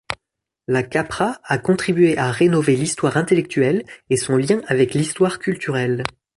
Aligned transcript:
LaCapra 0.67 1.39
a 1.43 1.59
contribué 1.59 2.17
à 2.17 2.31
rénover 2.31 2.75
l'histoire 2.75 3.17
intellectuelle 3.17 3.85
et 4.09 4.17
son 4.17 4.35
lien 4.35 4.59
avec 4.65 4.95
l'histoire 4.95 5.37
culturelle. 5.37 6.05